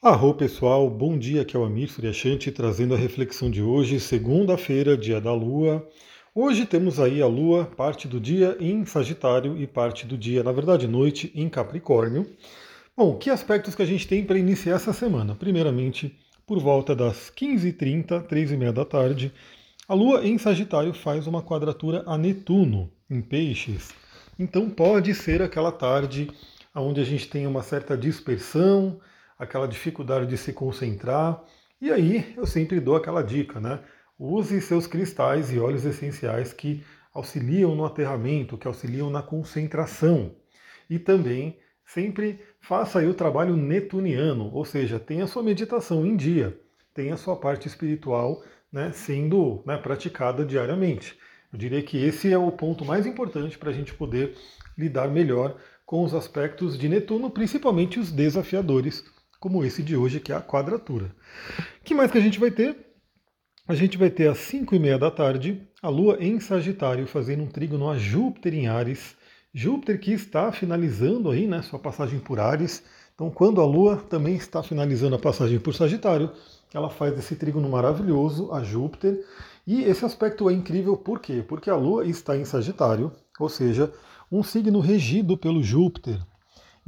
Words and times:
Arro 0.00 0.32
pessoal, 0.32 0.88
bom 0.88 1.18
dia, 1.18 1.42
aqui 1.42 1.56
é 1.56 1.58
o 1.58 1.64
Amir 1.64 1.90
Suryashanti 1.90 2.52
trazendo 2.52 2.94
a 2.94 2.96
reflexão 2.96 3.50
de 3.50 3.60
hoje, 3.60 3.98
segunda-feira, 3.98 4.96
dia 4.96 5.20
da 5.20 5.34
Lua. 5.34 5.84
Hoje 6.32 6.64
temos 6.66 7.00
aí 7.00 7.20
a 7.20 7.26
Lua, 7.26 7.64
parte 7.64 8.06
do 8.06 8.20
dia 8.20 8.56
em 8.60 8.86
Sagitário 8.86 9.60
e 9.60 9.66
parte 9.66 10.06
do 10.06 10.16
dia, 10.16 10.44
na 10.44 10.52
verdade, 10.52 10.86
noite 10.86 11.32
em 11.34 11.48
Capricórnio. 11.48 12.30
Bom, 12.96 13.16
que 13.16 13.28
aspectos 13.28 13.74
que 13.74 13.82
a 13.82 13.84
gente 13.86 14.06
tem 14.06 14.24
para 14.24 14.38
iniciar 14.38 14.76
essa 14.76 14.92
semana? 14.92 15.34
Primeiramente, 15.34 16.16
por 16.46 16.60
volta 16.60 16.94
das 16.94 17.28
15h30, 17.36 18.24
3h30 18.28 18.72
da 18.72 18.84
tarde, 18.84 19.32
a 19.88 19.94
Lua 19.94 20.24
em 20.24 20.38
Sagitário 20.38 20.94
faz 20.94 21.26
uma 21.26 21.42
quadratura 21.42 22.04
a 22.06 22.16
Netuno, 22.16 22.88
em 23.10 23.20
Peixes. 23.20 23.88
Então 24.38 24.70
pode 24.70 25.12
ser 25.12 25.42
aquela 25.42 25.72
tarde 25.72 26.30
onde 26.72 27.00
a 27.00 27.04
gente 27.04 27.26
tem 27.28 27.48
uma 27.48 27.64
certa 27.64 27.96
dispersão, 27.96 29.00
aquela 29.38 29.68
dificuldade 29.68 30.26
de 30.26 30.36
se 30.36 30.52
concentrar. 30.52 31.42
E 31.80 31.90
aí 31.90 32.34
eu 32.36 32.46
sempre 32.46 32.80
dou 32.80 32.96
aquela 32.96 33.22
dica, 33.22 33.60
né? 33.60 33.80
Use 34.18 34.60
seus 34.60 34.86
cristais 34.86 35.52
e 35.52 35.58
óleos 35.58 35.84
essenciais 35.84 36.52
que 36.52 36.84
auxiliam 37.14 37.74
no 37.74 37.84
aterramento, 37.84 38.58
que 38.58 38.66
auxiliam 38.66 39.10
na 39.10 39.22
concentração. 39.22 40.34
E 40.90 40.98
também 40.98 41.58
sempre 41.84 42.40
faça 42.60 42.98
aí 42.98 43.06
o 43.06 43.14
trabalho 43.14 43.56
netuniano, 43.56 44.52
ou 44.52 44.64
seja, 44.64 44.98
tenha 44.98 45.26
sua 45.26 45.42
meditação 45.42 46.04
em 46.04 46.16
dia, 46.16 46.58
tenha 46.92 47.16
sua 47.16 47.36
parte 47.36 47.66
espiritual 47.66 48.42
né, 48.72 48.92
sendo 48.92 49.62
né, 49.64 49.76
praticada 49.76 50.44
diariamente. 50.44 51.18
Eu 51.52 51.58
diria 51.58 51.82
que 51.82 51.96
esse 51.96 52.30
é 52.30 52.36
o 52.36 52.52
ponto 52.52 52.84
mais 52.84 53.06
importante 53.06 53.56
para 53.56 53.70
a 53.70 53.72
gente 53.72 53.94
poder 53.94 54.36
lidar 54.76 55.08
melhor 55.08 55.56
com 55.86 56.04
os 56.04 56.12
aspectos 56.12 56.78
de 56.78 56.88
Netuno, 56.88 57.30
principalmente 57.30 57.98
os 57.98 58.12
desafiadores, 58.12 59.02
como 59.38 59.64
esse 59.64 59.82
de 59.82 59.96
hoje, 59.96 60.20
que 60.20 60.32
é 60.32 60.36
a 60.36 60.40
quadratura. 60.40 61.14
O 61.80 61.84
que 61.84 61.94
mais 61.94 62.10
que 62.10 62.18
a 62.18 62.20
gente 62.20 62.38
vai 62.38 62.50
ter? 62.50 62.76
A 63.66 63.74
gente 63.74 63.98
vai 63.98 64.10
ter 64.10 64.28
às 64.28 64.38
5 64.38 64.74
e 64.74 64.78
meia 64.78 64.98
da 64.98 65.10
tarde 65.10 65.62
a 65.82 65.88
Lua 65.88 66.16
em 66.20 66.40
Sagitário 66.40 67.06
fazendo 67.06 67.42
um 67.42 67.46
trígono 67.46 67.88
a 67.88 67.98
Júpiter 67.98 68.54
em 68.54 68.66
Ares. 68.66 69.14
Júpiter 69.52 70.00
que 70.00 70.12
está 70.12 70.50
finalizando 70.50 71.30
aí, 71.30 71.46
né, 71.46 71.62
sua 71.62 71.78
passagem 71.78 72.18
por 72.18 72.40
Ares. 72.40 72.82
Então, 73.14 73.30
quando 73.30 73.60
a 73.60 73.66
Lua 73.66 73.96
também 73.96 74.36
está 74.36 74.62
finalizando 74.62 75.16
a 75.16 75.18
passagem 75.18 75.58
por 75.58 75.74
Sagitário, 75.74 76.30
ela 76.72 76.88
faz 76.88 77.18
esse 77.18 77.36
trígono 77.36 77.68
maravilhoso 77.68 78.52
a 78.52 78.62
Júpiter. 78.62 79.24
E 79.66 79.82
esse 79.82 80.04
aspecto 80.04 80.48
é 80.48 80.52
incrível 80.52 80.96
por 80.96 81.20
quê? 81.20 81.44
Porque 81.46 81.68
a 81.68 81.76
Lua 81.76 82.06
está 82.06 82.36
em 82.36 82.44
Sagitário, 82.44 83.12
ou 83.38 83.48
seja, 83.48 83.92
um 84.30 84.42
signo 84.42 84.80
regido 84.80 85.36
pelo 85.36 85.62
Júpiter. 85.62 86.18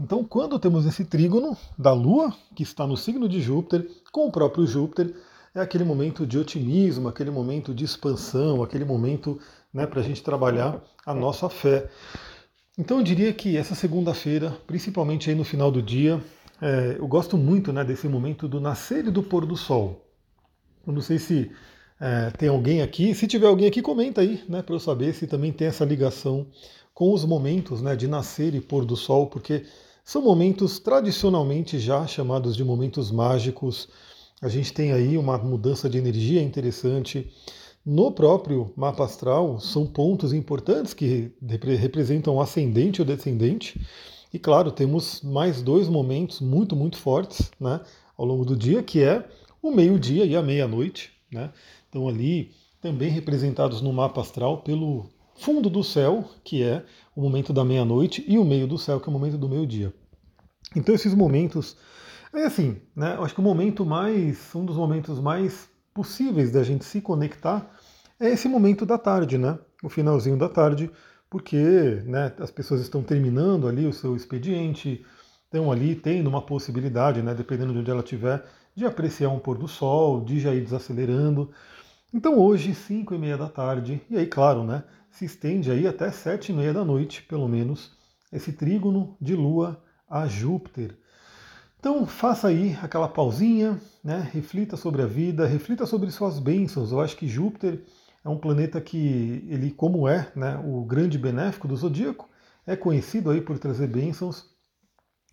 Então, 0.03 0.25
quando 0.25 0.59
temos 0.59 0.87
esse 0.87 1.05
trígono 1.05 1.55
da 1.77 1.93
Lua, 1.93 2.35
que 2.57 2.63
está 2.63 2.87
no 2.87 2.97
signo 2.97 3.29
de 3.29 3.39
Júpiter, 3.39 3.87
com 4.11 4.27
o 4.27 4.33
próprio 4.33 4.67
Júpiter, 4.67 5.15
é 5.55 5.61
aquele 5.61 5.85
momento 5.85 6.27
de 6.27 6.39
otimismo, 6.39 7.07
aquele 7.07 7.31
momento 7.31 7.75
de 7.75 7.85
expansão, 7.85 8.63
aquele 8.63 8.87
momento 8.87 9.39
né, 9.71 9.87
para 9.87 10.01
a 10.01 10.03
gente 10.03 10.23
trabalhar 10.23 10.83
a 11.05 11.13
nossa 11.13 11.51
fé. 11.51 11.91
Então, 12.79 12.97
eu 12.97 13.03
diria 13.03 13.31
que 13.35 13.59
essa 13.59 13.75
segunda-feira, 13.75 14.57
principalmente 14.67 15.29
aí 15.29 15.37
no 15.37 15.45
final 15.45 15.71
do 15.71 15.83
dia, 15.83 16.19
é, 16.63 16.97
eu 16.99 17.07
gosto 17.07 17.37
muito 17.37 17.71
né, 17.71 17.85
desse 17.85 18.09
momento 18.09 18.49
do 18.49 18.59
nascer 18.59 19.05
e 19.05 19.11
do 19.11 19.23
pôr 19.23 19.45
do 19.45 19.55
sol. 19.55 20.09
Eu 20.87 20.95
não 20.95 21.03
sei 21.03 21.19
se 21.19 21.51
é, 22.01 22.31
tem 22.31 22.49
alguém 22.49 22.81
aqui, 22.81 23.15
se 23.15 23.27
tiver 23.27 23.49
alguém 23.49 23.69
aqui, 23.69 23.83
comenta 23.83 24.23
aí, 24.23 24.43
né, 24.49 24.63
para 24.63 24.75
eu 24.75 24.81
saber 24.81 25.13
se 25.13 25.27
também 25.27 25.53
tem 25.53 25.69
essa 25.69 25.85
ligação 25.85 26.47
com 26.95 27.13
os 27.13 27.23
momentos 27.23 27.83
né, 27.83 27.95
de 27.95 28.09
nascer 28.09 28.55
e 28.55 28.63
pôr 28.63 28.87
do 28.87 28.97
sol, 28.97 29.27
porque 29.27 29.67
são 30.11 30.21
momentos 30.21 30.81
tradicionalmente 30.81 31.79
já 31.79 32.05
chamados 32.05 32.57
de 32.57 32.65
momentos 32.65 33.13
mágicos. 33.13 33.89
A 34.43 34.49
gente 34.49 34.73
tem 34.73 34.91
aí 34.91 35.17
uma 35.17 35.39
mudança 35.39 35.89
de 35.89 35.99
energia 35.99 36.43
interessante. 36.43 37.31
No 37.87 38.11
próprio 38.11 38.73
mapa 38.77 39.05
astral, 39.05 39.61
são 39.61 39.87
pontos 39.87 40.33
importantes 40.33 40.95
que 40.95 41.31
representam 41.41 42.41
ascendente 42.41 43.01
ou 43.01 43.07
descendente. 43.07 43.81
E 44.35 44.39
claro, 44.41 44.73
temos 44.73 45.23
mais 45.23 45.63
dois 45.63 45.89
momentos 45.89 46.41
muito, 46.41 46.75
muito 46.75 46.97
fortes 46.97 47.49
né, 47.61 47.81
ao 48.19 48.27
longo 48.27 48.45
do 48.45 48.57
dia, 48.57 48.83
que 48.83 49.05
é 49.05 49.25
o 49.63 49.71
meio-dia 49.71 50.25
e 50.25 50.35
a 50.35 50.43
meia-noite. 50.43 51.13
Né? 51.31 51.53
Então 51.89 52.09
ali 52.09 52.51
também 52.81 53.11
representados 53.11 53.81
no 53.81 53.93
mapa 53.93 54.23
astral 54.23 54.59
pelo 54.63 55.09
fundo 55.37 55.71
do 55.71 55.85
céu, 55.85 56.25
que 56.43 56.65
é 56.65 56.85
o 57.15 57.23
momento 57.23 57.53
da 57.53 57.65
meia-noite, 57.65 58.25
e 58.27 58.39
o 58.39 58.45
meio 58.45 58.67
do 58.67 58.77
céu, 58.77 58.99
que 58.99 59.09
é 59.09 59.11
o 59.11 59.13
momento 59.13 59.39
do 59.39 59.49
meio-dia. 59.49 59.95
Então 60.75 60.95
esses 60.95 61.15
momentos, 61.15 61.77
é 62.33 62.45
assim, 62.45 62.81
né? 62.95 63.17
Eu 63.17 63.25
acho 63.25 63.35
que 63.35 63.41
o 63.41 63.45
momento 63.45 63.85
mais, 63.85 64.55
um 64.55 64.65
dos 64.65 64.77
momentos 64.77 65.19
mais 65.19 65.69
possíveis 65.93 66.53
da 66.53 66.63
gente 66.63 66.85
se 66.85 67.01
conectar 67.01 67.69
é 68.21 68.29
esse 68.31 68.49
momento 68.49 68.87
da 68.87 68.97
tarde, 68.97 69.37
né? 69.37 69.59
O 69.83 69.89
finalzinho 69.89 70.37
da 70.37 70.49
tarde, 70.49 70.91
porque 71.29 71.57
né, 72.05 72.33
as 72.39 72.51
pessoas 72.51 72.81
estão 72.81 73.03
terminando 73.03 73.67
ali 73.67 73.87
o 73.87 73.93
seu 73.93 74.15
expediente, 74.15 75.05
estão 75.45 75.73
ali 75.73 75.97
tendo 75.97 76.29
uma 76.29 76.43
possibilidade, 76.43 77.23
né, 77.23 77.35
dependendo 77.35 77.73
de 77.73 77.81
onde 77.81 77.91
ela 77.91 78.03
estiver, 78.03 78.45
de 78.75 78.85
apreciar 78.85 79.31
um 79.31 79.39
pôr 79.39 79.59
do 79.59 79.67
sol, 79.67 80.25
de 80.25 80.39
já 80.39 80.55
ir 80.55 80.63
desacelerando. 80.63 81.51
Então 82.15 82.39
hoje, 82.39 82.75
5 82.75 83.15
e 83.15 83.19
meia 83.19 83.37
da 83.37 83.49
tarde, 83.49 84.01
e 84.09 84.17
aí 84.17 84.27
claro, 84.27 84.63
né, 84.63 84.85
se 85.11 85.25
estende 85.25 85.71
aí 85.71 85.87
até 85.87 86.11
7 86.13 86.53
e 86.53 86.55
meia 86.55 86.73
da 86.73 86.85
noite, 86.85 87.23
pelo 87.23 87.49
menos, 87.49 87.93
esse 88.33 88.53
trígono 88.53 89.17
de 89.21 89.35
lua 89.35 89.83
a 90.11 90.27
Júpiter. 90.27 90.99
Então 91.79 92.05
faça 92.05 92.49
aí 92.49 92.77
aquela 92.83 93.09
pausinha, 93.09 93.81
né? 94.05 94.29
reflita 94.33 94.77
sobre 94.77 95.01
a 95.01 95.07
vida, 95.07 95.47
reflita 95.47 95.87
sobre 95.87 96.11
suas 96.11 96.39
bênçãos. 96.39 96.93
Eu 96.93 97.01
acho 97.01 97.17
que 97.17 97.29
Júpiter 97.29 97.83
é 98.25 98.29
um 98.29 98.37
planeta 98.37 98.81
que, 98.81 99.47
ele 99.49 99.71
como 99.71 100.07
é 100.07 100.31
né, 100.37 100.61
o 100.65 100.85
grande 100.85 101.17
benéfico 101.17 101.67
do 101.67 101.77
zodíaco, 101.77 102.29
é 102.67 102.77
conhecido 102.77 103.31
aí 103.31 103.41
por 103.41 103.59
trazer 103.59 103.87
bênçãos. 103.87 104.45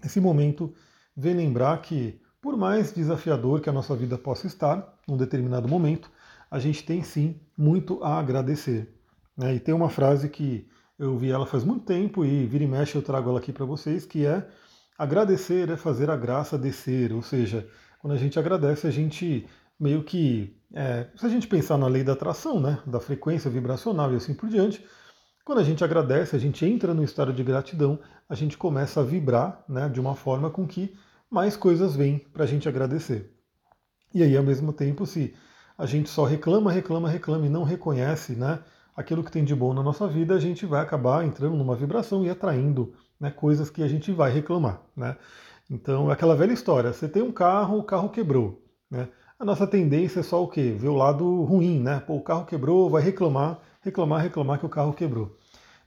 Esse 0.03 0.21
momento 0.21 0.73
vem 1.15 1.33
lembrar 1.33 1.81
que, 1.81 2.21
por 2.41 2.55
mais 2.55 2.94
desafiador 2.94 3.59
que 3.59 3.69
a 3.69 3.73
nossa 3.73 3.95
vida 3.95 4.17
possa 4.17 4.47
estar, 4.47 4.97
num 5.07 5.17
determinado 5.17 5.67
momento, 5.67 6.09
a 6.49 6.59
gente 6.59 6.85
tem 6.85 7.03
sim 7.03 7.41
muito 7.57 8.01
a 8.03 8.19
agradecer. 8.19 8.94
Né? 9.35 9.55
E 9.55 9.59
tem 9.59 9.73
uma 9.73 9.89
frase 9.89 10.29
que 10.29 10.65
eu 10.97 11.17
vi 11.17 11.29
ela 11.29 11.45
faz 11.45 11.63
muito 11.63 11.85
tempo 11.85 12.23
e 12.23 12.45
vira 12.45 12.63
e 12.63 12.67
mexe 12.67 12.95
eu 12.95 13.01
trago 13.01 13.29
ela 13.29 13.39
aqui 13.39 13.51
para 13.51 13.65
vocês, 13.65 14.05
que 14.05 14.25
é 14.25 14.47
Agradecer 14.97 15.69
é 15.69 15.78
fazer 15.78 16.09
a 16.09 16.16
graça 16.16 16.58
descer, 16.58 17.13
ou 17.13 17.22
seja, 17.22 17.68
quando 18.00 18.13
a 18.13 18.18
gente 18.18 18.40
agradece, 18.40 18.88
a 18.88 18.91
gente 18.91 19.47
meio 19.80 20.03
que. 20.03 20.58
É, 20.74 21.08
se 21.16 21.25
a 21.25 21.30
gente 21.30 21.47
pensar 21.47 21.78
na 21.78 21.88
lei 21.88 22.03
da 22.03 22.13
atração, 22.13 22.59
né, 22.59 22.80
da 22.85 23.00
frequência 23.00 23.50
vibracional 23.50 24.12
e 24.12 24.16
assim 24.16 24.34
por 24.34 24.50
diante, 24.50 24.84
quando 25.46 25.59
a 25.59 25.63
gente 25.63 25.84
agradece, 25.84 26.36
a 26.36 26.40
gente 26.40 26.66
entra 26.66 26.94
no 26.94 27.03
estado 27.03 27.31
de 27.31 27.44
gratidão, 27.44 28.00
a 28.28 28.34
gente 28.34 28.57
começa 28.57 29.00
a 29.00 29.03
vibrar 29.03 29.63
né, 29.69 29.88
de 29.88 30.00
uma 30.00 30.16
forma 30.16 30.50
com 30.50 30.68
que 30.68 30.94
mais 31.30 31.56
coisas 31.56 31.96
vêm 31.96 32.19
para 32.34 32.44
a 32.44 32.47
gente 32.47 32.68
agradecer. 32.68 33.34
E 34.13 34.24
aí, 34.24 34.36
ao 34.36 34.44
mesmo 34.44 34.74
tempo, 34.74 35.06
se 35.06 35.36
a 35.78 35.86
gente 35.86 36.09
só 36.09 36.25
reclama, 36.25 36.72
reclama, 36.72 37.07
reclama 37.07 37.46
e 37.46 37.50
não 37.50 37.63
reconhece 37.63 38.34
né, 38.34 38.59
aquilo 38.96 39.24
que 39.24 39.31
tem 39.31 39.44
de 39.44 39.53
bom 39.53 39.74
na 39.74 39.84
nossa 39.84 40.07
vida, 40.07 40.34
a 40.34 40.40
gente 40.40 40.66
vai 40.66 40.81
acabar 40.81 41.24
entrando 41.24 41.56
numa 41.56 41.75
vibração 41.75 42.25
e 42.25 42.30
atraindo 42.30 42.94
né, 43.19 43.31
coisas 43.31 43.69
que 43.69 43.83
a 43.83 43.88
gente 43.88 44.11
vai 44.11 44.31
reclamar. 44.31 44.81
Né? 44.95 45.16
Então, 45.69 46.09
é 46.09 46.13
aquela 46.13 46.35
velha 46.35 46.53
história: 46.53 46.94
você 46.94 47.07
tem 47.07 47.22
um 47.22 47.31
carro, 47.31 47.79
o 47.79 47.83
carro 47.83 48.09
quebrou. 48.09 48.61
Né? 48.89 49.07
A 49.39 49.45
nossa 49.45 49.67
tendência 49.67 50.22
é 50.22 50.23
só 50.23 50.44
o 50.44 50.47
quê? 50.47 50.75
Ver 50.78 50.88
o 50.88 50.95
lado 50.95 51.44
ruim, 51.44 51.79
né? 51.79 52.00
Pô, 52.00 52.16
o 52.16 52.23
carro 52.23 52.45
quebrou, 52.45 52.89
vai 52.89 53.03
reclamar, 53.03 53.59
reclamar, 53.81 54.22
reclamar 54.22 54.59
que 54.59 54.66
o 54.66 54.69
carro 54.69 54.94
quebrou. 54.94 55.38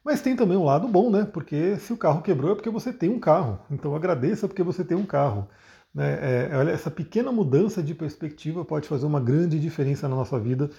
Mas 0.05 0.23
tem 0.23 0.37
também 0.37 0.57
um 0.57 0.65
lado 0.65 0.87
bom, 0.87 1.11
né? 1.11 1.25
Porque 1.25 1.77
se 1.77 1.93
o 1.93 1.97
carro 1.97 2.23
quebrou 2.23 2.53
é 2.53 2.55
porque 2.55 2.71
você 2.71 2.93
tem 2.93 3.11
um 3.11 3.19
carro. 3.19 3.59
Então 3.71 3.95
agradeça 3.95 4.47
porque 4.47 4.63
você 4.63 4.85
tem 4.85 4.97
um 4.97 5.05
carro. 5.05 5.49
Né? 5.95 6.49
É, 6.53 6.57
olha, 6.57 6.71
essa 6.71 6.91
pequena 6.91 7.33
mudança 7.33 7.83
de 7.83 7.95
perspectiva 7.95 8.65
pode 8.65 8.87
fazer 8.87 9.07
uma 9.07 9.21
grande 9.21 9.59
diferença 9.59 10.09
na 10.09 10.15
nossa 10.15 10.39
vida 10.39 10.71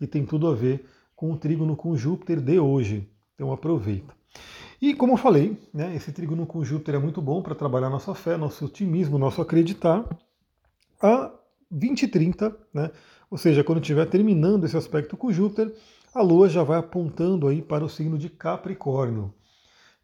e 0.00 0.06
tem 0.06 0.24
tudo 0.24 0.48
a 0.48 0.54
ver 0.54 0.86
com 1.16 1.32
o 1.32 1.36
trígono 1.36 1.76
com 1.76 1.96
Júpiter 1.96 2.40
de 2.40 2.58
hoje. 2.58 3.10
Então 3.34 3.52
aproveita. 3.52 4.14
E 4.80 4.94
como 4.94 5.12
eu 5.12 5.16
falei, 5.18 5.58
né, 5.74 5.94
esse 5.94 6.10
trígono 6.10 6.46
com 6.46 6.64
Júpiter 6.64 6.94
é 6.94 6.98
muito 6.98 7.20
bom 7.20 7.42
para 7.42 7.54
trabalhar 7.54 7.90
nossa 7.90 8.14
fé, 8.14 8.38
nosso 8.38 8.64
otimismo, 8.64 9.18
nosso 9.18 9.42
acreditar. 9.42 10.08
A 11.02 11.30
20 11.70 12.02
e 12.04 12.08
30, 12.08 12.56
né, 12.72 12.90
ou 13.30 13.36
seja, 13.36 13.62
quando 13.62 13.80
estiver 13.80 14.06
terminando 14.06 14.64
esse 14.64 14.76
aspecto 14.76 15.18
com 15.18 15.30
Júpiter, 15.30 15.70
a 16.14 16.22
Lua 16.22 16.48
já 16.48 16.62
vai 16.62 16.78
apontando 16.78 17.46
aí 17.46 17.60
para 17.60 17.84
o 17.84 17.90
signo 17.90 18.16
de 18.16 18.30
Capricórnio. 18.30 19.34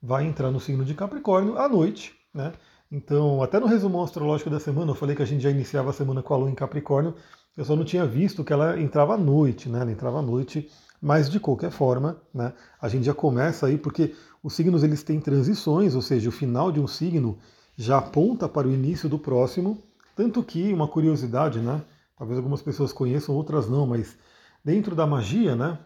Vai 0.00 0.26
entrar 0.26 0.50
no 0.50 0.60
signo 0.60 0.84
de 0.84 0.92
Capricórnio 0.92 1.58
à 1.58 1.66
noite, 1.68 2.14
né? 2.32 2.52
Então, 2.92 3.42
até 3.42 3.58
no 3.58 3.66
resumo 3.66 4.02
astrológico 4.02 4.50
da 4.50 4.60
semana, 4.60 4.90
eu 4.90 4.94
falei 4.94 5.16
que 5.16 5.22
a 5.22 5.26
gente 5.26 5.42
já 5.42 5.50
iniciava 5.50 5.88
a 5.88 5.92
semana 5.92 6.22
com 6.22 6.34
a 6.34 6.36
Lua 6.36 6.50
em 6.50 6.54
Capricórnio, 6.54 7.14
eu 7.56 7.64
só 7.64 7.74
não 7.74 7.84
tinha 7.84 8.04
visto 8.04 8.44
que 8.44 8.52
ela 8.52 8.78
entrava 8.78 9.14
à 9.14 9.16
noite, 9.18 9.70
né? 9.70 9.80
Ela 9.80 9.90
entrava 9.90 10.18
à 10.18 10.22
noite 10.22 10.68
mas 11.00 11.30
de 11.30 11.38
qualquer 11.38 11.70
forma, 11.70 12.16
né, 12.32 12.52
a 12.80 12.88
gente 12.88 13.04
já 13.04 13.14
começa 13.14 13.66
aí, 13.66 13.78
porque 13.78 14.14
os 14.46 14.54
signos 14.54 14.84
eles 14.84 15.02
têm 15.02 15.20
transições, 15.20 15.94
ou 15.94 16.02
seja, 16.02 16.28
o 16.28 16.32
final 16.32 16.70
de 16.70 16.78
um 16.78 16.86
signo 16.86 17.38
já 17.76 17.98
aponta 17.98 18.48
para 18.48 18.68
o 18.68 18.72
início 18.72 19.08
do 19.08 19.18
próximo, 19.18 19.82
Tanto 20.16 20.42
que, 20.42 20.72
uma 20.72 20.88
curiosidade, 20.88 21.60
né? 21.60 21.82
Talvez 22.16 22.38
algumas 22.38 22.62
pessoas 22.62 22.90
conheçam, 22.90 23.34
outras 23.34 23.68
não, 23.68 23.86
mas 23.86 24.16
dentro 24.64 24.96
da 24.96 25.06
magia, 25.06 25.54
né? 25.54 25.78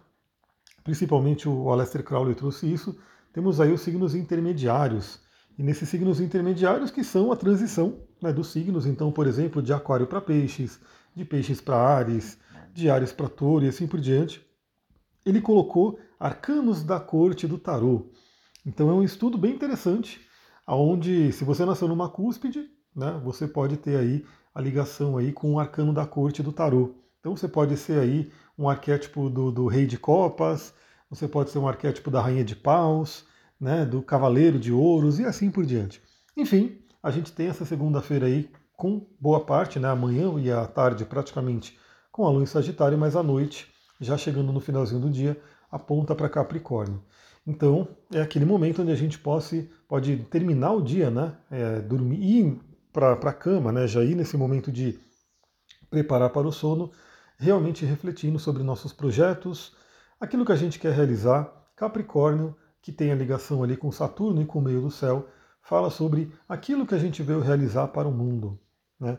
Principalmente 0.85 1.49
o 1.49 1.69
Aleister 1.69 2.05
Crowley 2.05 2.37
trouxe 2.37 2.73
isso, 2.73 2.97
temos 3.33 3.61
aí 3.61 3.73
os 3.73 3.81
signos 3.81 4.15
intermediários. 4.15 5.19
E 5.59 5.65
nesses 5.65 5.89
signos 5.89 6.21
intermediários 6.21 6.93
que 6.93 7.03
são 7.03 7.33
a 7.33 7.37
transição 7.37 7.99
né, 8.23 8.33
dos 8.33 8.53
signos, 8.53 8.87
então, 8.87 9.11
por 9.11 9.27
exemplo, 9.27 9.61
de 9.61 9.73
aquário 9.73 10.07
para 10.07 10.21
peixes, 10.21 10.79
de 11.12 11.25
peixes 11.25 11.61
para 11.61 11.77
ares, 11.77 12.39
de 12.73 12.89
ares 12.89 13.12
para 13.12 13.29
touro 13.29 13.65
e 13.65 13.69
assim 13.69 13.89
por 13.89 14.01
diante, 14.01 14.41
ele 15.27 15.41
colocou 15.41 15.99
arcanos 16.21 16.85
da 16.85 17.01
corte 17.01 17.49
do 17.49 17.59
tarô. 17.59 18.07
Então 18.65 18.91
é 18.91 18.93
um 18.93 19.03
estudo 19.03 19.39
bem 19.39 19.55
interessante, 19.55 20.21
onde 20.67 21.33
se 21.33 21.45
você 21.45 21.65
nasceu 21.65 21.89
numa 21.89 22.09
cúspide, 22.09 22.69
né, 22.95 23.21
você 23.25 23.49
pode 23.49 23.77
ter 23.77 23.97
aí 23.97 24.25
a 24.55 24.61
ligação 24.61 25.17
aí 25.17 25.33
com 25.33 25.55
o 25.55 25.61
arcano 25.61 25.93
da 25.93 26.07
corte 26.07 26.43
do 26.43 26.53
tarô. 26.53 26.95
Então 27.21 27.37
você 27.37 27.49
pode 27.49 27.77
ser 27.77 27.99
aí 28.01 28.31
um 28.59 28.69
arquétipo 28.69 29.31
do, 29.31 29.51
do 29.51 29.67
rei 29.67 29.87
de 29.87 29.99
copas, 29.99 30.75
você 31.09 31.27
pode 31.27 31.51
ser 31.51 31.59
um 31.59 31.69
arquétipo 31.69 32.11
da 32.11 32.21
rainha 32.21 32.45
de 32.45 32.55
paus, 32.55 33.25
né, 33.59 33.85
do 33.85 34.03
cavaleiro 34.03 34.59
de 34.59 34.73
ouros 34.73 35.19
e 35.19 35.25
assim 35.25 35.51
por 35.51 35.65
diante. 35.65 36.03
Enfim, 36.37 36.79
a 37.03 37.11
gente 37.11 37.33
tem 37.33 37.49
essa 37.49 37.65
segunda-feira 37.65 38.27
aí 38.27 38.51
com 38.77 39.07
boa 39.21 39.41
parte, 39.41 39.79
né, 39.79 39.89
amanhã 39.89 40.39
e 40.39 40.51
à 40.51 40.67
tarde 40.67 41.05
praticamente 41.05 41.79
com 42.12 42.27
a 42.27 42.31
lua 42.31 42.43
em 42.43 42.47
Sagitário, 42.47 42.99
mas 42.99 43.17
à 43.17 43.23
noite, 43.23 43.73
já 44.01 44.17
chegando 44.17 44.53
no 44.53 44.61
finalzinho 44.61 45.01
do 45.01 45.11
dia, 45.11 45.41
aponta 45.71 46.15
para 46.15 46.29
Capricórnio. 46.29 47.03
Então, 47.47 47.89
é 48.13 48.21
aquele 48.21 48.45
momento 48.45 48.83
onde 48.83 48.93
a 48.93 48.97
gente 48.97 49.19
pode, 49.19 49.69
pode 49.89 50.17
terminar 50.31 50.73
o 50.73 50.83
dia, 50.83 51.11
né, 51.11 51.37
é, 51.51 51.81
dormir, 51.81 52.23
ir 52.23 52.61
para 52.93 53.13
a 53.13 53.33
cama, 53.33 53.73
né, 53.73 53.87
já 53.87 54.05
ir 54.05 54.15
nesse 54.15 54.37
momento 54.37 54.71
de 54.71 54.99
preparar 55.89 56.31
para 56.31 56.47
o 56.47 56.53
sono, 56.53 56.93
realmente 57.39 57.85
refletindo 57.85 58.39
sobre 58.39 58.63
nossos 58.63 58.93
projetos, 58.93 59.75
aquilo 60.21 60.45
que 60.45 60.53
a 60.53 60.57
gente 60.57 60.79
quer 60.79 60.93
realizar. 60.93 61.51
Capricórnio, 61.75 62.55
que 62.83 62.93
tem 62.93 63.11
a 63.11 63.15
ligação 63.15 63.63
ali 63.63 63.77
com 63.77 63.91
Saturno 63.91 64.43
e 64.43 64.47
com 64.47 64.59
o 64.59 64.63
meio 64.63 64.83
do 64.83 64.91
céu, 64.91 65.27
fala 65.63 65.91
sobre 65.91 66.33
aquilo 66.49 66.87
que 66.87 66.95
a 66.95 66.99
gente 66.99 67.23
veio 67.23 67.41
realizar 67.41 67.89
para 67.89 68.07
o 68.07 68.13
mundo. 68.13 68.59
Né? 68.99 69.19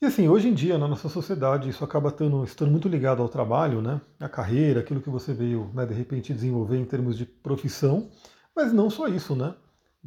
E 0.00 0.06
assim, 0.06 0.28
hoje 0.28 0.48
em 0.48 0.54
dia, 0.54 0.78
na 0.78 0.86
nossa 0.86 1.08
sociedade, 1.08 1.68
isso 1.68 1.82
acaba 1.84 2.08
estando, 2.10 2.44
estando 2.44 2.70
muito 2.70 2.88
ligado 2.88 3.20
ao 3.20 3.28
trabalho, 3.28 3.82
né? 3.82 4.00
a 4.20 4.28
carreira, 4.28 4.78
aquilo 4.80 5.00
que 5.00 5.10
você 5.10 5.34
veio, 5.34 5.70
né, 5.74 5.84
de 5.86 5.92
repente, 5.92 6.32
desenvolver 6.32 6.78
em 6.78 6.84
termos 6.84 7.18
de 7.18 7.26
profissão, 7.26 8.08
mas 8.54 8.72
não 8.72 8.88
só 8.90 9.08
isso, 9.08 9.34
né? 9.34 9.54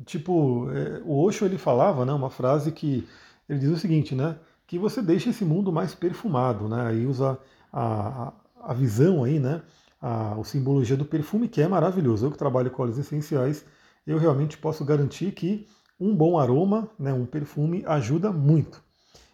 Tipo, 0.06 0.70
é, 0.72 1.02
o 1.06 1.22
Osho, 1.22 1.46
ele 1.46 1.58
falava, 1.58 2.06
né, 2.06 2.14
uma 2.14 2.30
frase 2.30 2.72
que, 2.72 3.06
ele 3.50 3.60
diz 3.60 3.70
o 3.70 3.78
seguinte, 3.78 4.16
né, 4.16 4.40
que 4.66 4.80
você 4.80 5.02
deixa 5.02 5.30
esse 5.30 5.44
mundo 5.44 5.74
mais 5.74 5.94
perfumado, 5.94 6.70
né, 6.70 6.88
aí 6.88 7.06
usa 7.06 7.38
a, 7.72 8.30
a, 8.30 8.72
a 8.72 8.74
visão 8.74 9.26
aí, 9.26 9.40
né, 9.40 9.62
a, 10.02 10.36
a 10.40 10.44
simbologia 10.46 10.96
do 10.96 11.06
perfume, 11.06 11.50
que 11.50 11.62
é 11.62 11.68
maravilhoso. 11.68 12.26
Eu 12.26 12.32
que 12.32 12.38
trabalho 12.38 12.72
com 12.72 12.82
óleos 12.84 12.98
essenciais, 12.98 13.66
eu 14.08 14.18
realmente 14.18 14.58
posso 14.58 14.86
garantir 14.86 15.34
que 15.34 15.68
um 16.00 16.16
bom 16.16 16.40
aroma, 16.40 16.90
né, 16.98 17.14
um 17.14 17.26
perfume, 17.26 17.84
ajuda 17.86 18.32
muito. 18.32 18.82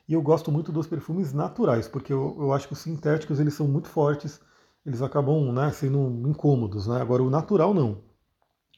E 0.07 0.13
eu 0.13 0.21
gosto 0.21 0.51
muito 0.51 0.71
dos 0.71 0.87
perfumes 0.87 1.33
naturais, 1.33 1.87
porque 1.87 2.13
eu, 2.13 2.35
eu 2.39 2.53
acho 2.53 2.67
que 2.67 2.73
os 2.73 2.79
sintéticos 2.79 3.39
eles 3.39 3.53
são 3.53 3.67
muito 3.67 3.89
fortes, 3.89 4.39
eles 4.85 5.01
acabam 5.01 5.51
né, 5.51 5.69
sendo 5.71 6.27
incômodos. 6.29 6.87
Né? 6.87 7.01
Agora 7.01 7.21
o 7.21 7.29
natural 7.29 7.73
não. 7.73 8.03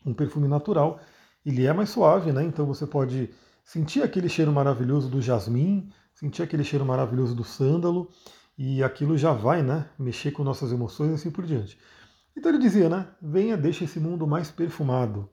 Um 0.05 0.13
perfume 0.13 0.47
natural, 0.47 0.99
ele 1.45 1.65
é 1.65 1.73
mais 1.73 1.89
suave, 1.89 2.31
né? 2.31 2.43
então 2.43 2.65
você 2.65 2.87
pode 2.87 3.29
sentir 3.63 4.01
aquele 4.01 4.27
cheiro 4.27 4.51
maravilhoso 4.51 5.09
do 5.09 5.21
jasmim, 5.21 5.89
sentir 6.15 6.41
aquele 6.41 6.63
cheiro 6.63 6.85
maravilhoso 6.85 7.35
do 7.35 7.43
sândalo, 7.43 8.09
e 8.57 8.83
aquilo 8.83 9.17
já 9.17 9.31
vai 9.31 9.61
né, 9.61 9.87
mexer 9.97 10.31
com 10.31 10.43
nossas 10.43 10.71
emoções 10.71 11.11
e 11.11 11.13
assim 11.13 11.31
por 11.31 11.45
diante. 11.45 11.77
Então 12.35 12.51
ele 12.51 12.59
dizia, 12.59 12.89
né? 12.89 13.07
Venha, 13.21 13.55
deixe 13.55 13.83
esse 13.83 13.99
mundo 13.99 14.25
mais 14.25 14.49
perfumado. 14.49 15.29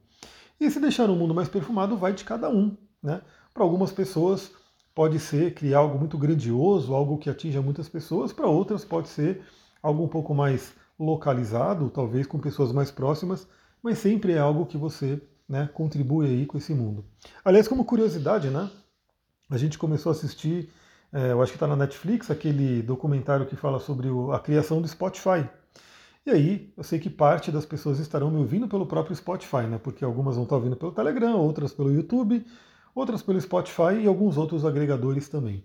E 0.60 0.70
se 0.70 0.80
deixar 0.80 1.08
o 1.10 1.16
mundo 1.16 1.34
mais 1.34 1.48
perfumado 1.48 1.96
vai 1.96 2.12
de 2.12 2.24
cada 2.24 2.48
um. 2.48 2.76
Né? 3.02 3.20
Para 3.52 3.62
algumas 3.62 3.92
pessoas 3.92 4.52
pode 4.96 5.20
ser 5.20 5.52
criar 5.52 5.80
algo 5.80 5.98
muito 5.98 6.16
grandioso, 6.16 6.94
algo 6.94 7.18
que 7.18 7.28
atinja 7.28 7.60
muitas 7.60 7.86
pessoas, 7.86 8.32
para 8.32 8.46
outras 8.46 8.82
pode 8.82 9.08
ser 9.10 9.42
algo 9.82 10.02
um 10.02 10.08
pouco 10.08 10.34
mais 10.34 10.72
localizado, 10.98 11.90
talvez 11.90 12.26
com 12.26 12.38
pessoas 12.38 12.72
mais 12.72 12.90
próximas, 12.90 13.46
mas 13.82 13.98
sempre 13.98 14.32
é 14.32 14.38
algo 14.38 14.64
que 14.64 14.78
você 14.78 15.20
né, 15.46 15.68
contribui 15.74 16.26
aí 16.26 16.46
com 16.46 16.56
esse 16.56 16.72
mundo. 16.72 17.04
Aliás, 17.44 17.68
como 17.68 17.84
curiosidade, 17.84 18.48
né? 18.48 18.70
A 19.50 19.58
gente 19.58 19.76
começou 19.76 20.08
a 20.08 20.14
assistir, 20.14 20.70
é, 21.12 21.32
eu 21.32 21.42
acho 21.42 21.52
que 21.52 21.56
está 21.56 21.66
na 21.66 21.76
Netflix, 21.76 22.30
aquele 22.30 22.80
documentário 22.80 23.44
que 23.44 23.54
fala 23.54 23.78
sobre 23.78 24.08
o, 24.08 24.32
a 24.32 24.40
criação 24.40 24.80
do 24.80 24.88
Spotify. 24.88 25.46
E 26.24 26.30
aí, 26.30 26.72
eu 26.74 26.82
sei 26.82 26.98
que 26.98 27.10
parte 27.10 27.52
das 27.52 27.66
pessoas 27.66 27.98
estarão 27.98 28.30
me 28.30 28.38
ouvindo 28.38 28.66
pelo 28.66 28.86
próprio 28.86 29.14
Spotify, 29.14 29.66
né? 29.68 29.78
Porque 29.78 30.02
algumas 30.02 30.36
vão 30.36 30.44
estar 30.44 30.56
ouvindo 30.56 30.74
pelo 30.74 30.90
Telegram, 30.90 31.38
outras 31.38 31.70
pelo 31.74 31.92
YouTube, 31.92 32.46
outras 32.96 33.22
pelo 33.22 33.40
Spotify 33.40 34.00
e 34.02 34.06
alguns 34.06 34.38
outros 34.38 34.64
agregadores 34.64 35.28
também. 35.28 35.62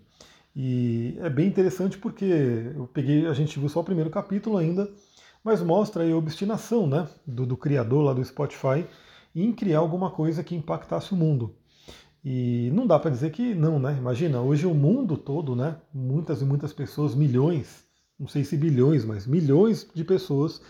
E 0.54 1.16
é 1.20 1.30
bem 1.30 1.48
interessante 1.48 1.96
porque 1.96 2.26
eu 2.76 2.86
peguei, 2.92 3.26
a 3.26 3.32
gente 3.32 3.58
viu 3.58 3.70
só 3.70 3.80
o 3.80 3.84
primeiro 3.84 4.10
capítulo 4.10 4.58
ainda, 4.58 4.88
mas 5.42 5.62
mostra 5.62 6.04
a 6.04 6.16
obstinação 6.16 6.86
né, 6.86 7.08
do, 7.26 7.46
do 7.46 7.56
criador 7.56 8.04
lá 8.04 8.12
do 8.12 8.22
Spotify 8.22 8.84
em 9.34 9.50
criar 9.50 9.78
alguma 9.78 10.10
coisa 10.10 10.44
que 10.44 10.54
impactasse 10.54 11.14
o 11.14 11.16
mundo. 11.16 11.56
E 12.22 12.70
não 12.74 12.86
dá 12.86 12.98
para 12.98 13.10
dizer 13.10 13.32
que 13.32 13.54
não, 13.54 13.80
né? 13.80 13.96
Imagina, 13.98 14.40
hoje 14.40 14.64
o 14.64 14.74
mundo 14.74 15.16
todo, 15.16 15.56
né? 15.56 15.76
Muitas 15.92 16.40
e 16.40 16.44
muitas 16.44 16.72
pessoas, 16.72 17.16
milhões, 17.16 17.82
não 18.16 18.28
sei 18.28 18.44
se 18.44 18.56
bilhões, 18.56 19.04
mas 19.04 19.26
milhões 19.26 19.88
de 19.92 20.04
pessoas 20.04 20.60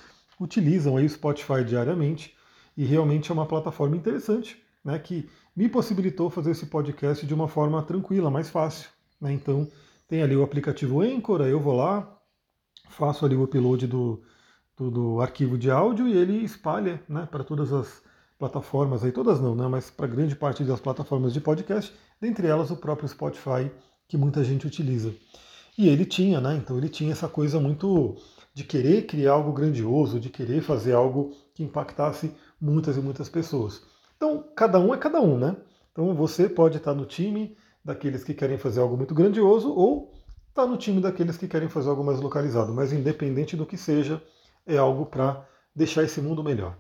utilizam 0.41 0.97
aí 0.97 1.05
o 1.05 1.11
Spotify 1.11 1.63
diariamente 1.63 2.35
e 2.75 2.85
realmente 2.85 3.31
é 3.31 3.35
uma 3.35 3.45
plataforma 3.45 3.97
interessante, 3.97 4.63
né, 4.83 4.99
que 4.99 5.29
me 5.55 5.69
possibilitou 5.69 6.31
fazer 6.31 6.53
esse 6.53 6.67
podcast 6.67 7.27
de 7.27 7.35
uma 7.35 7.49
forma 7.49 7.83
tranquila, 7.83 8.31
mais 8.31 8.49
fácil. 8.49 8.89
Né? 9.21 9.33
Então 9.33 9.69
tem 10.09 10.23
ali 10.23 10.37
o 10.37 10.43
aplicativo 10.43 11.01
Anchor, 11.01 11.43
eu 11.43 11.61
vou 11.61 11.77
lá, 11.77 12.19
faço 12.89 13.25
ali 13.25 13.35
o 13.35 13.45
upload 13.45 13.87
do, 13.87 14.23
do, 14.77 14.91
do 14.91 15.21
arquivo 15.21 15.57
de 15.57 15.71
áudio 15.71 16.09
e 16.09 16.17
ele 16.17 16.45
espalha 16.45 17.03
né, 17.09 17.27
para 17.31 17.45
todas 17.45 17.73
as 17.73 18.03
plataformas, 18.39 19.05
aí 19.05 19.13
todas 19.13 19.41
não, 19.41 19.55
né, 19.55 19.69
mas 19.69 19.89
para 19.91 20.07
grande 20.07 20.35
parte 20.35 20.65
das 20.65 20.81
plataformas 20.81 21.33
de 21.33 21.41
podcast, 21.41 21.95
dentre 22.21 22.49
elas 22.49 22.71
o 22.71 22.77
próprio 22.77 23.09
Spotify, 23.09 23.71
que 24.09 24.17
muita 24.17 24.43
gente 24.43 24.67
utiliza. 24.67 25.15
E 25.79 25.89
ele 25.89 26.05
tinha, 26.05 26.41
né? 26.41 26.57
Então 26.57 26.77
ele 26.77 26.89
tinha 26.89 27.13
essa 27.13 27.29
coisa 27.29 27.59
muito 27.59 28.17
de 28.53 28.65
querer 28.65 29.07
criar 29.07 29.33
algo 29.33 29.53
grandioso, 29.53 30.21
de 30.21 30.29
querer 30.29 30.61
fazer 30.61 30.93
algo 30.93 31.35
que 31.55 31.63
impactasse 31.63 32.35
muitas 32.61 32.97
e 32.97 33.01
muitas 33.01 33.29
pessoas. 33.29 33.83
Então, 34.23 34.45
cada 34.55 34.79
um 34.79 34.95
é 34.95 34.97
cada 34.97 35.21
um, 35.21 35.37
né? 35.37 35.57
Então 35.91 36.15
você 36.15 36.49
pode 36.49 36.77
estar 36.77 36.95
no 36.95 37.05
time 37.05 37.57
daqueles 37.85 38.23
que 38.23 38.33
querem 38.33 38.57
fazer 38.57 38.79
algo 38.79 38.97
muito 38.97 39.13
grandioso 39.13 39.75
ou 39.75 40.13
estar 40.49 40.65
no 40.65 40.77
time 40.77 41.01
daqueles 41.01 41.37
que 41.37 41.49
querem 41.49 41.69
fazer 41.69 41.91
algo 41.91 42.05
mais 42.05 42.21
localizado, 42.21 42.73
mas 42.73 42.93
independente 42.93 43.57
do 43.57 43.67
que 43.67 43.77
seja, 43.77 44.23
é 44.65 44.77
algo 44.77 45.07
para 45.07 45.45
deixar 45.75 46.05
esse 46.05 46.21
mundo 46.21 46.45
melhor. 46.45 46.79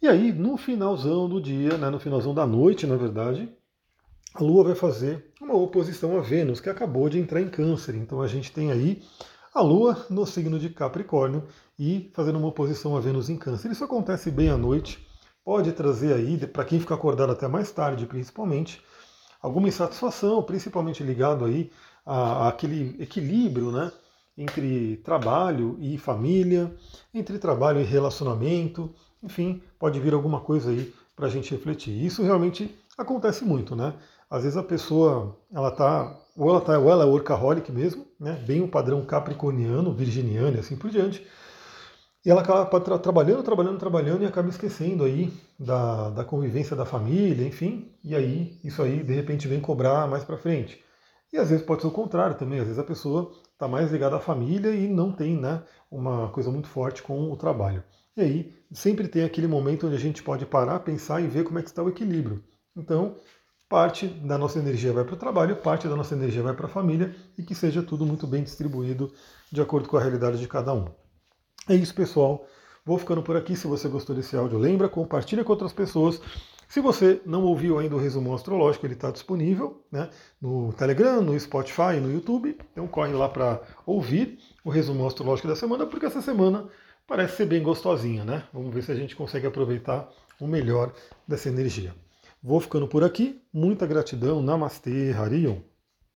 E 0.00 0.06
aí, 0.06 0.32
no 0.32 0.56
finalzão 0.56 1.28
do 1.28 1.40
dia, 1.40 1.76
né, 1.76 1.90
no 1.90 1.98
finalzão 1.98 2.32
da 2.32 2.46
noite, 2.46 2.86
na 2.86 2.94
verdade, 2.94 3.52
a 4.32 4.40
Lua 4.40 4.62
vai 4.62 4.76
fazer 4.76 5.32
uma 5.40 5.54
oposição 5.56 6.16
a 6.16 6.20
Vênus, 6.20 6.60
que 6.60 6.70
acabou 6.70 7.08
de 7.08 7.18
entrar 7.18 7.40
em 7.40 7.48
Câncer. 7.48 7.96
Então 7.96 8.22
a 8.22 8.28
gente 8.28 8.52
tem 8.52 8.70
aí 8.70 9.02
a 9.52 9.60
Lua 9.60 10.06
no 10.08 10.24
signo 10.24 10.60
de 10.60 10.70
Capricórnio 10.70 11.42
e 11.76 12.08
fazendo 12.14 12.38
uma 12.38 12.46
oposição 12.46 12.96
a 12.96 13.00
Vênus 13.00 13.28
em 13.28 13.36
Câncer. 13.36 13.68
Isso 13.72 13.82
acontece 13.82 14.30
bem 14.30 14.48
à 14.48 14.56
noite, 14.56 15.04
pode 15.46 15.70
trazer 15.70 16.12
aí, 16.12 16.36
para 16.44 16.64
quem 16.64 16.80
fica 16.80 16.96
acordado 16.96 17.30
até 17.30 17.46
mais 17.46 17.70
tarde, 17.70 18.04
principalmente, 18.04 18.82
alguma 19.40 19.68
insatisfação, 19.68 20.42
principalmente 20.42 21.04
ligado 21.04 21.44
aí 21.44 21.70
a, 22.04 22.48
aquele 22.48 23.00
equilíbrio, 23.00 23.70
né? 23.70 23.92
Entre 24.36 24.96
trabalho 24.98 25.78
e 25.80 25.96
família, 25.98 26.74
entre 27.14 27.38
trabalho 27.38 27.80
e 27.80 27.84
relacionamento, 27.84 28.92
enfim, 29.22 29.62
pode 29.78 30.00
vir 30.00 30.14
alguma 30.14 30.40
coisa 30.40 30.70
aí 30.70 30.92
para 31.14 31.26
a 31.26 31.30
gente 31.30 31.52
refletir. 31.52 32.04
Isso 32.04 32.24
realmente 32.24 32.76
acontece 32.98 33.44
muito, 33.44 33.76
né? 33.76 33.94
Às 34.28 34.42
vezes 34.42 34.58
a 34.58 34.64
pessoa, 34.64 35.38
ela 35.54 35.70
tá, 35.70 36.12
ou 36.36 36.50
ela 36.50 36.60
tá, 36.60 36.76
ou 36.76 36.90
ela 36.90 37.04
é 37.04 37.06
workaholic 37.06 37.70
mesmo, 37.70 38.04
né? 38.18 38.32
Bem 38.44 38.62
o 38.62 38.68
padrão 38.68 39.00
capricorniano, 39.06 39.94
virginiano 39.94 40.56
e 40.56 40.58
assim 40.58 40.76
por 40.76 40.90
diante. 40.90 41.24
E 42.26 42.30
ela 42.30 42.40
acaba 42.40 42.80
tra 42.80 42.98
trabalhando, 42.98 43.44
trabalhando, 43.44 43.78
trabalhando 43.78 44.22
e 44.24 44.26
acaba 44.26 44.48
esquecendo 44.48 45.04
aí 45.04 45.32
da, 45.56 46.10
da 46.10 46.24
convivência 46.24 46.74
da 46.74 46.84
família, 46.84 47.46
enfim. 47.46 47.92
E 48.02 48.16
aí, 48.16 48.58
isso 48.64 48.82
aí, 48.82 49.04
de 49.04 49.12
repente, 49.14 49.46
vem 49.46 49.60
cobrar 49.60 50.08
mais 50.08 50.24
para 50.24 50.36
frente. 50.36 50.82
E 51.32 51.36
às 51.36 51.50
vezes 51.50 51.64
pode 51.64 51.82
ser 51.82 51.86
o 51.86 51.92
contrário 51.92 52.36
também. 52.36 52.58
Às 52.58 52.64
vezes 52.64 52.80
a 52.80 52.84
pessoa 52.84 53.30
está 53.52 53.68
mais 53.68 53.92
ligada 53.92 54.16
à 54.16 54.18
família 54.18 54.72
e 54.72 54.88
não 54.88 55.12
tem 55.12 55.36
né, 55.36 55.62
uma 55.88 56.28
coisa 56.30 56.50
muito 56.50 56.66
forte 56.66 57.00
com 57.00 57.30
o 57.30 57.36
trabalho. 57.36 57.84
E 58.16 58.20
aí, 58.20 58.54
sempre 58.72 59.06
tem 59.06 59.22
aquele 59.22 59.46
momento 59.46 59.86
onde 59.86 59.94
a 59.94 60.00
gente 60.00 60.20
pode 60.20 60.44
parar, 60.44 60.80
pensar 60.80 61.20
e 61.20 61.28
ver 61.28 61.44
como 61.44 61.60
é 61.60 61.62
que 61.62 61.68
está 61.68 61.80
o 61.80 61.88
equilíbrio. 61.88 62.42
Então, 62.76 63.14
parte 63.68 64.08
da 64.08 64.36
nossa 64.36 64.58
energia 64.58 64.92
vai 64.92 65.04
para 65.04 65.14
o 65.14 65.18
trabalho, 65.18 65.54
parte 65.58 65.86
da 65.86 65.94
nossa 65.94 66.16
energia 66.16 66.42
vai 66.42 66.54
para 66.54 66.66
a 66.66 66.70
família 66.70 67.14
e 67.38 67.44
que 67.44 67.54
seja 67.54 67.84
tudo 67.84 68.04
muito 68.04 68.26
bem 68.26 68.42
distribuído 68.42 69.12
de 69.52 69.60
acordo 69.60 69.88
com 69.88 69.96
a 69.96 70.00
realidade 70.00 70.40
de 70.40 70.48
cada 70.48 70.74
um. 70.74 71.05
É 71.68 71.74
isso, 71.74 71.94
pessoal. 71.94 72.46
Vou 72.84 72.98
ficando 72.98 73.22
por 73.22 73.36
aqui. 73.36 73.56
Se 73.56 73.66
você 73.66 73.88
gostou 73.88 74.14
desse 74.14 74.36
áudio, 74.36 74.58
lembra, 74.58 74.88
compartilha 74.88 75.42
com 75.42 75.52
outras 75.52 75.72
pessoas. 75.72 76.20
Se 76.68 76.80
você 76.80 77.20
não 77.24 77.44
ouviu 77.44 77.78
ainda 77.78 77.94
o 77.94 77.98
resumo 77.98 78.34
astrológico, 78.34 78.86
ele 78.86 78.94
está 78.94 79.10
disponível 79.10 79.82
né, 79.90 80.08
no 80.40 80.72
Telegram, 80.72 81.20
no 81.20 81.38
Spotify, 81.38 82.00
no 82.00 82.12
YouTube. 82.12 82.56
Então 82.72 82.86
corre 82.86 83.12
lá 83.12 83.28
para 83.28 83.60
ouvir 83.84 84.38
o 84.64 84.70
resumo 84.70 85.06
astrológico 85.06 85.48
da 85.48 85.56
semana, 85.56 85.86
porque 85.86 86.06
essa 86.06 86.20
semana 86.20 86.68
parece 87.06 87.36
ser 87.36 87.46
bem 87.46 87.62
gostosinha, 87.62 88.24
né? 88.24 88.44
Vamos 88.52 88.74
ver 88.74 88.82
se 88.82 88.90
a 88.90 88.96
gente 88.96 89.14
consegue 89.14 89.46
aproveitar 89.46 90.08
o 90.40 90.46
melhor 90.46 90.92
dessa 91.26 91.48
energia. 91.48 91.94
Vou 92.42 92.60
ficando 92.60 92.86
por 92.86 93.02
aqui. 93.02 93.40
Muita 93.52 93.86
gratidão. 93.86 94.42
Namastê, 94.42 95.12
Harion. 95.12 95.58